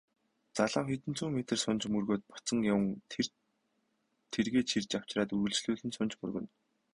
Залуу 0.57 0.85
хэдэн 0.89 1.13
зуун 1.17 1.33
метр 1.37 1.57
сунаж 1.59 1.83
мөргөөд 1.93 2.21
буцаж 2.31 2.59
яван 2.71 2.87
тэргээ 4.33 4.63
чирч 4.69 4.89
авчраад 4.97 5.33
үргэлжлүүлэн 5.35 5.91
сунаж 5.93 6.13
мөргөнө. 6.21 6.49